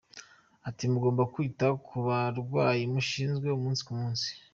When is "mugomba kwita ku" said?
0.91-1.95